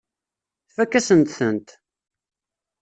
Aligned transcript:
Tfakk-asent-tent. 0.67 1.69